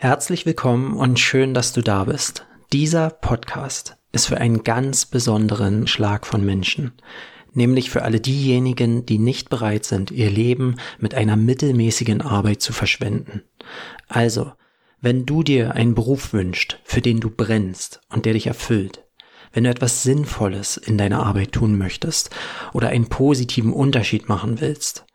Herzlich 0.00 0.46
willkommen 0.46 0.96
und 0.96 1.18
schön, 1.18 1.54
dass 1.54 1.72
du 1.72 1.82
da 1.82 2.04
bist. 2.04 2.46
Dieser 2.72 3.10
Podcast 3.10 3.96
ist 4.12 4.26
für 4.26 4.38
einen 4.38 4.62
ganz 4.62 5.06
besonderen 5.06 5.88
Schlag 5.88 6.24
von 6.24 6.44
Menschen, 6.44 6.92
nämlich 7.52 7.90
für 7.90 8.02
alle 8.02 8.20
diejenigen, 8.20 9.06
die 9.06 9.18
nicht 9.18 9.50
bereit 9.50 9.84
sind, 9.84 10.12
ihr 10.12 10.30
Leben 10.30 10.76
mit 11.00 11.16
einer 11.16 11.34
mittelmäßigen 11.34 12.22
Arbeit 12.22 12.62
zu 12.62 12.72
verschwenden. 12.72 13.42
Also, 14.06 14.52
wenn 15.00 15.26
du 15.26 15.42
dir 15.42 15.74
einen 15.74 15.96
Beruf 15.96 16.32
wünschst, 16.32 16.78
für 16.84 17.00
den 17.00 17.18
du 17.18 17.28
brennst 17.28 18.00
und 18.08 18.24
der 18.24 18.34
dich 18.34 18.46
erfüllt, 18.46 19.04
wenn 19.52 19.64
du 19.64 19.70
etwas 19.70 20.04
Sinnvolles 20.04 20.76
in 20.76 20.96
deiner 20.96 21.26
Arbeit 21.26 21.50
tun 21.50 21.76
möchtest 21.76 22.30
oder 22.72 22.90
einen 22.90 23.08
positiven 23.08 23.72
Unterschied 23.72 24.28
machen 24.28 24.60
willst, 24.60 25.07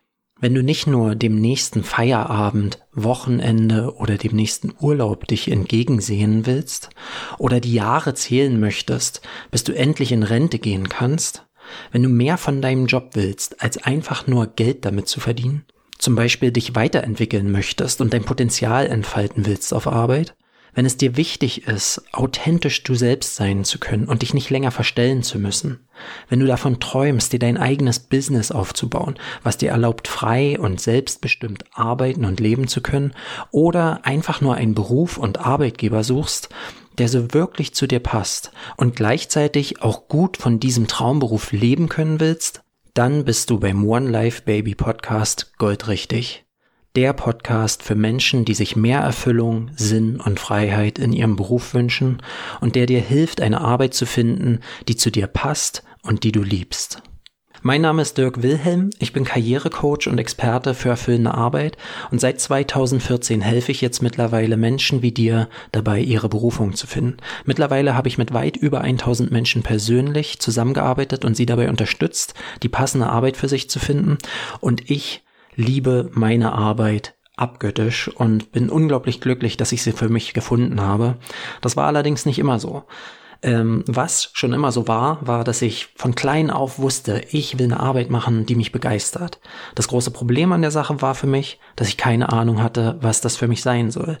wenn 0.44 0.54
du 0.54 0.62
nicht 0.62 0.86
nur 0.86 1.14
dem 1.14 1.40
nächsten 1.40 1.82
Feierabend, 1.82 2.78
Wochenende 2.92 3.94
oder 3.96 4.18
dem 4.18 4.36
nächsten 4.36 4.74
Urlaub 4.78 5.26
dich 5.26 5.50
entgegensehen 5.50 6.44
willst 6.44 6.90
oder 7.38 7.60
die 7.60 7.72
Jahre 7.72 8.12
zählen 8.12 8.60
möchtest, 8.60 9.22
bis 9.50 9.64
du 9.64 9.72
endlich 9.74 10.12
in 10.12 10.22
Rente 10.22 10.58
gehen 10.58 10.90
kannst, 10.90 11.46
wenn 11.92 12.02
du 12.02 12.10
mehr 12.10 12.36
von 12.36 12.60
deinem 12.60 12.84
Job 12.84 13.12
willst, 13.14 13.62
als 13.62 13.78
einfach 13.78 14.26
nur 14.26 14.48
Geld 14.48 14.84
damit 14.84 15.08
zu 15.08 15.18
verdienen, 15.18 15.64
zum 15.96 16.14
Beispiel 16.14 16.52
dich 16.52 16.74
weiterentwickeln 16.74 17.50
möchtest 17.50 18.02
und 18.02 18.12
dein 18.12 18.24
Potenzial 18.24 18.86
entfalten 18.86 19.46
willst 19.46 19.72
auf 19.72 19.86
Arbeit, 19.86 20.36
wenn 20.74 20.86
es 20.86 20.96
dir 20.96 21.16
wichtig 21.16 21.66
ist, 21.66 22.02
authentisch 22.12 22.82
du 22.82 22.94
selbst 22.94 23.36
sein 23.36 23.64
zu 23.64 23.78
können 23.78 24.06
und 24.06 24.22
dich 24.22 24.34
nicht 24.34 24.50
länger 24.50 24.70
verstellen 24.70 25.22
zu 25.22 25.38
müssen, 25.38 25.80
wenn 26.28 26.40
du 26.40 26.46
davon 26.46 26.80
träumst, 26.80 27.32
dir 27.32 27.38
dein 27.38 27.56
eigenes 27.56 28.00
Business 28.00 28.50
aufzubauen, 28.50 29.14
was 29.42 29.56
dir 29.56 29.70
erlaubt, 29.70 30.08
frei 30.08 30.58
und 30.58 30.80
selbstbestimmt 30.80 31.64
arbeiten 31.72 32.24
und 32.24 32.40
leben 32.40 32.68
zu 32.68 32.80
können, 32.80 33.14
oder 33.50 34.04
einfach 34.04 34.40
nur 34.40 34.56
einen 34.56 34.74
Beruf 34.74 35.16
und 35.16 35.38
Arbeitgeber 35.38 36.04
suchst, 36.04 36.48
der 36.98 37.08
so 37.08 37.32
wirklich 37.32 37.74
zu 37.74 37.86
dir 37.86 38.00
passt 38.00 38.52
und 38.76 38.96
gleichzeitig 38.96 39.82
auch 39.82 40.08
gut 40.08 40.36
von 40.36 40.60
diesem 40.60 40.86
Traumberuf 40.86 41.52
leben 41.52 41.88
können 41.88 42.20
willst, 42.20 42.62
dann 42.94 43.24
bist 43.24 43.50
du 43.50 43.58
beim 43.58 43.84
One 43.86 44.08
Life 44.08 44.42
Baby 44.42 44.76
Podcast 44.76 45.52
goldrichtig 45.58 46.43
der 46.96 47.12
Podcast 47.12 47.82
für 47.82 47.96
Menschen, 47.96 48.44
die 48.44 48.54
sich 48.54 48.76
mehr 48.76 49.00
Erfüllung, 49.00 49.72
Sinn 49.74 50.20
und 50.20 50.38
Freiheit 50.38 51.00
in 51.00 51.12
ihrem 51.12 51.34
Beruf 51.34 51.74
wünschen 51.74 52.22
und 52.60 52.76
der 52.76 52.86
dir 52.86 53.00
hilft, 53.00 53.40
eine 53.40 53.60
Arbeit 53.62 53.94
zu 53.94 54.06
finden, 54.06 54.60
die 54.86 54.94
zu 54.94 55.10
dir 55.10 55.26
passt 55.26 55.82
und 56.02 56.22
die 56.22 56.30
du 56.30 56.42
liebst. 56.42 57.02
Mein 57.62 57.80
Name 57.80 58.02
ist 58.02 58.16
Dirk 58.16 58.42
Wilhelm, 58.42 58.90
ich 59.00 59.12
bin 59.12 59.24
Karrierecoach 59.24 60.06
und 60.06 60.18
Experte 60.18 60.74
für 60.74 60.90
erfüllende 60.90 61.34
Arbeit 61.34 61.78
und 62.12 62.20
seit 62.20 62.38
2014 62.38 63.40
helfe 63.40 63.72
ich 63.72 63.80
jetzt 63.80 64.02
mittlerweile 64.02 64.56
Menschen 64.56 65.02
wie 65.02 65.12
dir 65.12 65.48
dabei, 65.72 65.98
ihre 65.98 66.28
Berufung 66.28 66.74
zu 66.74 66.86
finden. 66.86 67.16
Mittlerweile 67.44 67.96
habe 67.96 68.06
ich 68.06 68.18
mit 68.18 68.34
weit 68.34 68.56
über 68.56 68.82
1000 68.82 69.32
Menschen 69.32 69.62
persönlich 69.62 70.38
zusammengearbeitet 70.38 71.24
und 71.24 71.36
sie 71.36 71.46
dabei 71.46 71.70
unterstützt, 71.70 72.34
die 72.62 72.68
passende 72.68 73.08
Arbeit 73.08 73.36
für 73.36 73.48
sich 73.48 73.68
zu 73.68 73.80
finden 73.80 74.18
und 74.60 74.90
ich 74.90 75.23
liebe 75.56 76.10
meine 76.12 76.52
Arbeit 76.52 77.14
abgöttisch 77.36 78.08
und 78.08 78.52
bin 78.52 78.70
unglaublich 78.70 79.20
glücklich, 79.20 79.56
dass 79.56 79.72
ich 79.72 79.82
sie 79.82 79.92
für 79.92 80.08
mich 80.08 80.34
gefunden 80.34 80.80
habe. 80.80 81.16
Das 81.60 81.76
war 81.76 81.86
allerdings 81.86 82.26
nicht 82.26 82.38
immer 82.38 82.58
so. 82.58 82.84
Ähm, 83.42 83.84
was 83.86 84.30
schon 84.32 84.52
immer 84.54 84.72
so 84.72 84.88
war, 84.88 85.18
war, 85.26 85.44
dass 85.44 85.60
ich 85.60 85.88
von 85.96 86.14
klein 86.14 86.50
auf 86.50 86.78
wusste, 86.78 87.22
ich 87.30 87.58
will 87.58 87.66
eine 87.66 87.80
Arbeit 87.80 88.08
machen, 88.08 88.46
die 88.46 88.54
mich 88.54 88.72
begeistert. 88.72 89.38
Das 89.74 89.88
große 89.88 90.12
Problem 90.12 90.52
an 90.52 90.62
der 90.62 90.70
Sache 90.70 91.02
war 91.02 91.14
für 91.14 91.26
mich, 91.26 91.60
dass 91.76 91.88
ich 91.88 91.98
keine 91.98 92.32
Ahnung 92.32 92.62
hatte, 92.62 92.96
was 93.02 93.20
das 93.20 93.36
für 93.36 93.48
mich 93.48 93.62
sein 93.62 93.90
soll 93.90 94.18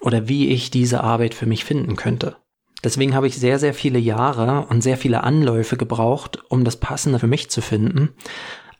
oder 0.00 0.28
wie 0.28 0.48
ich 0.48 0.70
diese 0.70 1.02
Arbeit 1.02 1.32
für 1.32 1.46
mich 1.46 1.64
finden 1.64 1.96
könnte. 1.96 2.36
Deswegen 2.84 3.14
habe 3.14 3.26
ich 3.26 3.38
sehr, 3.38 3.58
sehr 3.58 3.72
viele 3.72 3.98
Jahre 3.98 4.66
und 4.68 4.82
sehr 4.82 4.98
viele 4.98 5.24
Anläufe 5.24 5.78
gebraucht, 5.78 6.38
um 6.50 6.62
das 6.64 6.76
Passende 6.76 7.18
für 7.18 7.26
mich 7.26 7.48
zu 7.50 7.62
finden. 7.62 8.10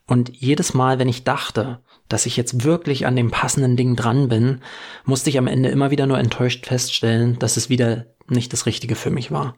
Und 0.05 0.31
jedes 0.33 0.73
Mal, 0.73 0.99
wenn 0.99 1.09
ich 1.09 1.23
dachte, 1.23 1.79
dass 2.09 2.25
ich 2.25 2.37
jetzt 2.37 2.63
wirklich 2.63 3.05
an 3.05 3.15
dem 3.15 3.31
passenden 3.31 3.75
Ding 3.75 3.95
dran 3.95 4.29
bin, 4.29 4.61
musste 5.05 5.29
ich 5.29 5.37
am 5.37 5.47
Ende 5.47 5.69
immer 5.69 5.91
wieder 5.91 6.07
nur 6.07 6.19
enttäuscht 6.19 6.65
feststellen, 6.65 7.37
dass 7.39 7.57
es 7.57 7.69
wieder 7.69 8.05
nicht 8.27 8.53
das 8.53 8.65
Richtige 8.65 8.95
für 8.95 9.11
mich 9.11 9.31
war. 9.31 9.55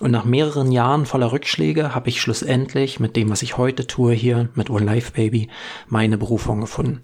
Und 0.00 0.10
nach 0.10 0.24
mehreren 0.24 0.70
Jahren 0.70 1.06
voller 1.06 1.32
Rückschläge 1.32 1.94
habe 1.94 2.08
ich 2.08 2.20
schlussendlich 2.20 3.00
mit 3.00 3.16
dem, 3.16 3.30
was 3.30 3.42
ich 3.42 3.56
heute 3.56 3.86
tue 3.86 4.12
hier 4.12 4.48
mit 4.54 4.70
One 4.70 4.84
Life 4.84 5.12
Baby, 5.12 5.48
meine 5.88 6.18
Berufung 6.18 6.60
gefunden. 6.60 7.00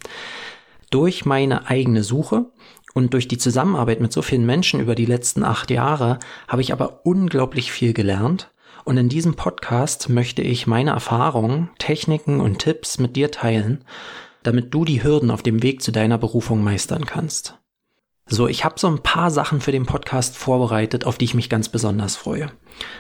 Durch 0.91 1.25
meine 1.25 1.69
eigene 1.69 2.05
Suche 2.05 2.47
und 2.93 3.15
durch 3.15 3.27
die 3.27 3.39
Zusammenarbeit 3.39 4.01
mit 4.01 4.13
so 4.13 4.23
vielen 4.23 4.47
Menschen 4.47 4.81
über 4.81 4.95
die 4.95 5.07
letzten 5.07 5.43
acht 5.43 5.71
Jahre 5.71 6.21
habe 6.47 6.63
ich 6.63 6.73
aber 6.73 7.01
unglaublich 7.05 7.73
viel 7.73 7.93
gelernt. 7.93 8.51
Und 8.85 8.99
in 8.99 9.09
diesem 9.09 9.35
Podcast 9.35 10.09
möchte 10.09 10.43
ich 10.43 10.67
meine 10.67 10.91
Erfahrungen, 10.91 11.71
Techniken 11.79 12.41
und 12.41 12.59
Tipps 12.59 12.99
mit 12.99 13.17
dir 13.17 13.31
teilen, 13.31 13.85
damit 14.45 14.73
du 14.73 14.85
die 14.85 15.03
Hürden 15.03 15.33
auf 15.33 15.43
dem 15.43 15.65
Weg 15.65 15.83
zu 15.83 15.91
deiner 15.91 16.19
Berufung 16.19 16.63
meistern 16.63 17.05
kannst. 17.05 17.59
So, 18.27 18.47
ich 18.47 18.65
habe 18.65 18.79
so 18.79 18.87
ein 18.87 19.03
paar 19.03 19.31
Sachen 19.31 19.61
für 19.61 19.73
den 19.73 19.85
Podcast 19.85 20.37
vorbereitet, 20.37 21.05
auf 21.05 21.19
die 21.19 21.27
ich 21.27 21.35
mich 21.35 21.51
ganz 21.51 21.69
besonders 21.69 22.17
freue. 22.17 22.51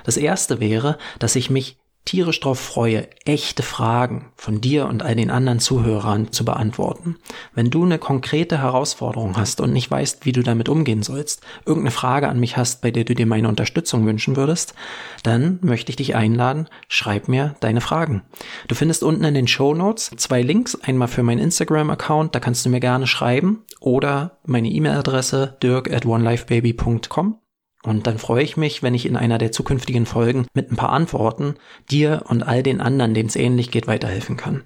Das 0.05 0.16
erste 0.16 0.60
wäre, 0.60 0.99
dass 1.19 1.37
ich 1.37 1.49
mich 1.49 1.78
tierisch 2.04 2.41
darauf 2.41 2.60
freue, 2.60 3.09
echte 3.25 3.62
Fragen 3.62 4.26
von 4.37 4.60
dir 4.60 4.87
und 4.87 5.03
all 5.03 5.15
den 5.15 5.31
anderen 5.31 5.59
Zuhörern 5.59 6.32
zu 6.32 6.44
beantworten. 6.44 7.16
Wenn 7.54 7.70
du 7.70 7.84
eine 7.84 7.98
konkrete 7.98 8.59
Herausforderung 8.59 9.37
hast 9.37 9.60
und 9.60 9.72
nicht 9.72 9.91
weißt, 9.91 10.26
wie 10.26 10.32
du 10.32 10.43
damit 10.43 10.69
umgehen 10.69 11.03
sollst, 11.03 11.43
irgendeine 11.64 11.93
Frage 11.93 12.28
an 12.28 12.41
mich 12.41 12.56
hast, 12.56 12.82
bei 12.82 12.91
der 12.91 13.04
du 13.04 13.14
dir 13.14 13.26
meine 13.26 13.48
Unterstützung 13.48 14.04
wünschen 14.04 14.37
würdest, 14.37 14.75
dann 15.22 15.59
möchte 15.62 15.91
ich 15.91 15.97
dich 15.97 16.14
einladen, 16.14 16.69
schreib 16.88 17.28
mir 17.28 17.54
deine 17.60 17.81
Fragen. 17.81 18.22
Du 18.69 18.75
findest 18.75 19.03
unten 19.03 19.25
in 19.25 19.34
den 19.34 19.48
Show 19.48 19.75
Notes 19.75 20.10
zwei 20.16 20.43
Links, 20.43 20.75
einmal 20.82 21.09
für 21.09 21.22
meinen 21.22 21.41
Instagram-Account, 21.41 22.34
da 22.34 22.41
kannst 22.41 22.66
du 22.66 22.70
mir 22.70 22.81
gerne 22.81 23.06
schreiben, 23.06 23.64
oder 23.81 24.38
meine 24.44 24.69
E-Mail-Adresse 24.69 25.56
dirk 25.62 25.91
at 25.93 26.04
onelifebaby.com 26.04 27.38
und 27.84 28.06
dann 28.06 28.18
freue 28.18 28.42
ich 28.42 28.56
mich, 28.56 28.82
wenn 28.82 28.94
ich 28.94 29.04
in 29.04 29.16
einer 29.16 29.36
der 29.36 29.52
zukünftigen 29.52 30.06
Folgen 30.06 30.46
mit 30.54 30.72
ein 30.72 30.76
paar 30.76 30.88
Antworten 30.88 31.56
dir 31.90 32.24
und 32.26 32.42
all 32.42 32.62
den 32.62 32.80
anderen, 32.80 33.12
denen 33.12 33.28
es 33.28 33.36
ähnlich 33.36 33.70
geht, 33.70 33.86
weiterhelfen 33.86 34.38
kann. 34.38 34.64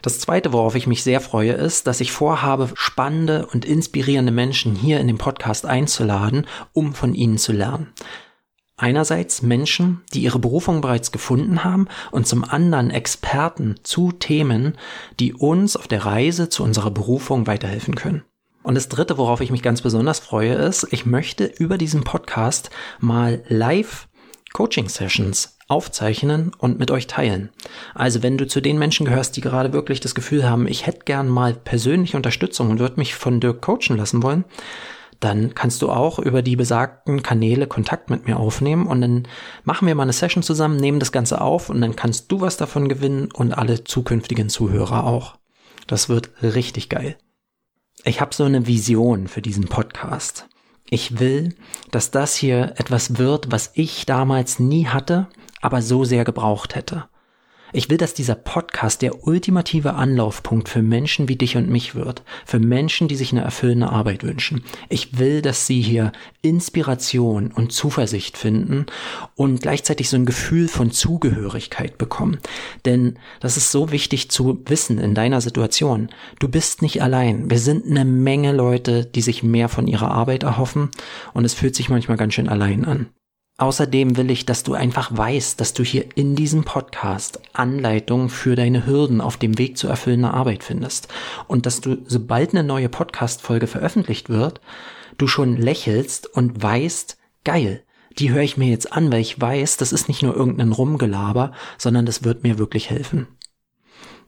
Das 0.00 0.20
zweite, 0.20 0.54
worauf 0.54 0.74
ich 0.74 0.86
mich 0.86 1.02
sehr 1.02 1.20
freue, 1.20 1.52
ist, 1.52 1.86
dass 1.86 2.00
ich 2.00 2.12
vorhabe, 2.12 2.70
spannende 2.74 3.46
und 3.46 3.66
inspirierende 3.66 4.32
Menschen 4.32 4.74
hier 4.74 5.00
in 5.00 5.06
den 5.06 5.18
Podcast 5.18 5.66
einzuladen, 5.66 6.46
um 6.72 6.94
von 6.94 7.14
ihnen 7.14 7.36
zu 7.36 7.52
lernen. 7.52 7.92
Einerseits 8.78 9.42
Menschen, 9.42 10.02
die 10.14 10.22
ihre 10.22 10.38
Berufung 10.38 10.80
bereits 10.80 11.12
gefunden 11.12 11.62
haben 11.62 11.88
und 12.10 12.26
zum 12.26 12.42
anderen 12.42 12.90
Experten 12.90 13.76
zu 13.82 14.12
Themen, 14.12 14.78
die 15.20 15.34
uns 15.34 15.76
auf 15.76 15.88
der 15.88 16.06
Reise 16.06 16.48
zu 16.48 16.62
unserer 16.62 16.90
Berufung 16.90 17.46
weiterhelfen 17.46 17.94
können. 17.94 18.24
Und 18.66 18.74
das 18.74 18.88
Dritte, 18.88 19.16
worauf 19.16 19.40
ich 19.40 19.52
mich 19.52 19.62
ganz 19.62 19.82
besonders 19.82 20.18
freue, 20.18 20.54
ist, 20.54 20.88
ich 20.90 21.06
möchte 21.06 21.44
über 21.44 21.78
diesen 21.78 22.02
Podcast 22.02 22.70
mal 22.98 23.44
live 23.46 24.08
Coaching-Sessions 24.54 25.56
aufzeichnen 25.68 26.50
und 26.58 26.76
mit 26.76 26.90
euch 26.90 27.06
teilen. 27.06 27.50
Also 27.94 28.24
wenn 28.24 28.36
du 28.36 28.48
zu 28.48 28.60
den 28.60 28.76
Menschen 28.76 29.06
gehörst, 29.06 29.36
die 29.36 29.40
gerade 29.40 29.72
wirklich 29.72 30.00
das 30.00 30.16
Gefühl 30.16 30.50
haben, 30.50 30.66
ich 30.66 30.84
hätte 30.84 31.04
gern 31.04 31.28
mal 31.28 31.54
persönliche 31.54 32.16
Unterstützung 32.16 32.70
und 32.70 32.80
würde 32.80 32.96
mich 32.96 33.14
von 33.14 33.38
Dirk 33.38 33.62
coachen 33.62 33.96
lassen 33.96 34.24
wollen, 34.24 34.44
dann 35.20 35.54
kannst 35.54 35.80
du 35.82 35.90
auch 35.90 36.18
über 36.18 36.42
die 36.42 36.56
besagten 36.56 37.22
Kanäle 37.22 37.68
Kontakt 37.68 38.10
mit 38.10 38.26
mir 38.26 38.36
aufnehmen 38.36 38.88
und 38.88 39.00
dann 39.00 39.28
machen 39.62 39.86
wir 39.86 39.94
mal 39.94 40.02
eine 40.02 40.12
Session 40.12 40.42
zusammen, 40.42 40.76
nehmen 40.76 40.98
das 40.98 41.12
Ganze 41.12 41.40
auf 41.40 41.70
und 41.70 41.80
dann 41.80 41.94
kannst 41.94 42.32
du 42.32 42.40
was 42.40 42.56
davon 42.56 42.88
gewinnen 42.88 43.28
und 43.32 43.52
alle 43.52 43.84
zukünftigen 43.84 44.48
Zuhörer 44.48 45.04
auch. 45.04 45.36
Das 45.86 46.08
wird 46.08 46.30
richtig 46.42 46.88
geil. 46.88 47.16
Ich 48.08 48.20
habe 48.20 48.32
so 48.32 48.44
eine 48.44 48.68
Vision 48.68 49.26
für 49.26 49.42
diesen 49.42 49.66
Podcast. 49.66 50.46
Ich 50.88 51.18
will, 51.18 51.56
dass 51.90 52.12
das 52.12 52.36
hier 52.36 52.74
etwas 52.76 53.18
wird, 53.18 53.50
was 53.50 53.72
ich 53.74 54.06
damals 54.06 54.60
nie 54.60 54.86
hatte, 54.86 55.26
aber 55.60 55.82
so 55.82 56.04
sehr 56.04 56.24
gebraucht 56.24 56.76
hätte. 56.76 57.08
Ich 57.76 57.90
will, 57.90 57.98
dass 57.98 58.14
dieser 58.14 58.36
Podcast 58.36 59.02
der 59.02 59.26
ultimative 59.26 59.96
Anlaufpunkt 59.96 60.70
für 60.70 60.80
Menschen 60.80 61.28
wie 61.28 61.36
dich 61.36 61.58
und 61.58 61.68
mich 61.68 61.94
wird, 61.94 62.22
für 62.46 62.58
Menschen, 62.58 63.06
die 63.06 63.16
sich 63.16 63.32
eine 63.32 63.42
erfüllende 63.42 63.90
Arbeit 63.90 64.22
wünschen. 64.22 64.64
Ich 64.88 65.18
will, 65.18 65.42
dass 65.42 65.66
sie 65.66 65.82
hier 65.82 66.12
Inspiration 66.40 67.52
und 67.52 67.72
Zuversicht 67.72 68.38
finden 68.38 68.86
und 69.34 69.60
gleichzeitig 69.60 70.08
so 70.08 70.16
ein 70.16 70.24
Gefühl 70.24 70.68
von 70.68 70.90
Zugehörigkeit 70.90 71.98
bekommen. 71.98 72.38
Denn 72.86 73.18
das 73.40 73.58
ist 73.58 73.70
so 73.70 73.92
wichtig 73.92 74.30
zu 74.30 74.62
wissen 74.64 74.98
in 74.98 75.14
deiner 75.14 75.42
Situation. 75.42 76.08
Du 76.38 76.48
bist 76.48 76.80
nicht 76.80 77.02
allein. 77.02 77.50
Wir 77.50 77.58
sind 77.58 77.84
eine 77.84 78.06
Menge 78.06 78.52
Leute, 78.52 79.04
die 79.04 79.20
sich 79.20 79.42
mehr 79.42 79.68
von 79.68 79.86
ihrer 79.86 80.10
Arbeit 80.12 80.44
erhoffen 80.44 80.88
und 81.34 81.44
es 81.44 81.52
fühlt 81.52 81.76
sich 81.76 81.90
manchmal 81.90 82.16
ganz 82.16 82.32
schön 82.32 82.48
allein 82.48 82.86
an. 82.86 83.10
Außerdem 83.58 84.18
will 84.18 84.30
ich, 84.30 84.44
dass 84.44 84.64
du 84.64 84.74
einfach 84.74 85.16
weißt, 85.16 85.58
dass 85.58 85.72
du 85.72 85.82
hier 85.82 86.04
in 86.14 86.36
diesem 86.36 86.64
Podcast 86.64 87.40
Anleitungen 87.54 88.28
für 88.28 88.54
deine 88.54 88.84
Hürden 88.84 89.22
auf 89.22 89.38
dem 89.38 89.56
Weg 89.56 89.78
zu 89.78 89.88
erfüllender 89.88 90.34
Arbeit 90.34 90.62
findest 90.62 91.08
und 91.48 91.64
dass 91.64 91.80
du, 91.80 91.96
sobald 92.06 92.50
eine 92.50 92.64
neue 92.64 92.90
Podcast-Folge 92.90 93.66
veröffentlicht 93.66 94.28
wird, 94.28 94.60
du 95.16 95.26
schon 95.26 95.56
lächelst 95.56 96.26
und 96.26 96.62
weißt, 96.62 97.16
geil, 97.44 97.82
die 98.18 98.30
höre 98.30 98.42
ich 98.42 98.58
mir 98.58 98.68
jetzt 98.68 98.92
an, 98.92 99.10
weil 99.10 99.20
ich 99.20 99.40
weiß, 99.40 99.78
das 99.78 99.92
ist 99.92 100.08
nicht 100.08 100.22
nur 100.22 100.36
irgendein 100.36 100.72
Rumgelaber, 100.72 101.52
sondern 101.78 102.04
das 102.04 102.24
wird 102.24 102.42
mir 102.42 102.58
wirklich 102.58 102.90
helfen. 102.90 103.26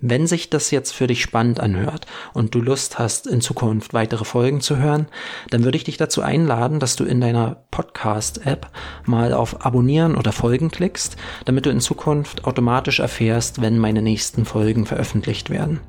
Wenn 0.01 0.29
sich 0.29 0.49
das 0.49 0.71
jetzt 0.71 0.93
für 0.93 1.09
dich 1.09 1.23
spannend 1.23 1.59
anhört 1.59 2.07
und 2.33 2.55
du 2.55 2.61
Lust 2.61 3.01
hast, 3.01 3.27
in 3.27 3.41
Zukunft 3.41 3.95
weitere 3.95 4.25
Folgen 4.25 4.61
zu 4.61 4.77
hören, 4.77 5.09
dann 5.51 5.65
würde 5.65 5.77
ich 5.77 5.83
dich 5.83 5.97
dazu 5.97 6.23
einladen, 6.23 6.79
dass 6.79 6.95
du 6.95 7.05
in 7.05 7.21
deiner 7.21 7.65
Podcast-App 7.73 8.71
mal 9.07 9.33
auf 9.33 9.67
Abonnieren 9.67 10.15
oder 10.15 10.31
Folgen 10.31 10.71
klickst, 10.71 11.17
damit 11.47 11.67
du 11.67 11.71
in 11.71 11.81
Zukunft 11.81 12.45
automatisch 12.45 13.01
erfährst, 13.01 13.61
wenn 13.61 13.77
meine 13.77 14.01
nächsten 14.01 14.45
Folgen 14.45 14.87
veröffentlicht 14.87 15.51
werden. 15.51 15.81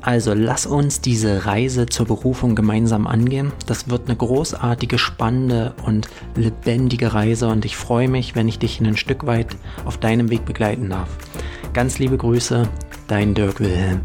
Also 0.00 0.32
lass 0.32 0.64
uns 0.64 1.02
diese 1.02 1.44
Reise 1.44 1.84
zur 1.84 2.06
Berufung 2.06 2.54
gemeinsam 2.54 3.06
angehen. 3.06 3.52
Das 3.66 3.90
wird 3.90 4.06
eine 4.06 4.16
großartige, 4.16 4.96
spannende 4.96 5.74
und 5.84 6.08
lebendige 6.34 7.12
Reise 7.12 7.48
und 7.48 7.66
ich 7.66 7.76
freue 7.76 8.08
mich, 8.08 8.34
wenn 8.34 8.48
ich 8.48 8.58
dich 8.58 8.80
ein 8.80 8.96
Stück 8.96 9.26
weit 9.26 9.48
auf 9.84 9.98
deinem 9.98 10.30
Weg 10.30 10.46
begleiten 10.46 10.88
darf. 10.88 11.10
Ganz 11.74 11.98
liebe 11.98 12.16
Grüße, 12.16 12.68
dein 13.08 13.34
Dirk 13.34 13.58
Wilhelm. 13.58 14.02